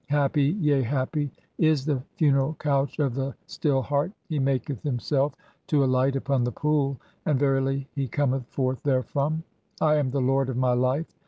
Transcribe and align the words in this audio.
Happy, 0.09 0.57
yea 0.59 0.81
happy, 0.81 1.29
"is 1.59 1.85
the 1.85 2.01
funeral 2.15 2.55
couch 2.57 2.97
of 2.97 3.13
the 3.13 3.25
(16) 3.45 3.45
Still 3.45 3.81
heart; 3.83 4.11
he 4.29 4.39
maketh 4.39 4.83
him 4.83 4.97
"self 4.97 5.35
to 5.67 5.83
alight 5.83 6.15
upon 6.15 6.43
the 6.43 6.51
pool(?), 6.51 6.97
and 7.27 7.37
verily 7.37 7.87
he 7.93 8.07
cometh 8.07 8.47
forth 8.47 8.79
"[therefrom]. 8.81 9.43
I 9.79 9.97
am 9.97 10.09
the 10.09 10.19
lord 10.19 10.49
of 10.49 10.57
my 10.57 10.73
life. 10.73 11.05